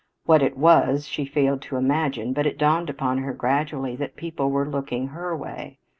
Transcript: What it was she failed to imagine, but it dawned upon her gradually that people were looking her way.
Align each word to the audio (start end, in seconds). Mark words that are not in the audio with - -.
What 0.25 0.41
it 0.41 0.57
was 0.57 1.05
she 1.07 1.25
failed 1.25 1.61
to 1.61 1.75
imagine, 1.75 2.33
but 2.33 2.47
it 2.47 2.57
dawned 2.57 2.89
upon 2.89 3.19
her 3.19 3.33
gradually 3.33 3.95
that 3.97 4.15
people 4.15 4.49
were 4.49 4.67
looking 4.67 5.09
her 5.09 5.37
way. 5.37 5.77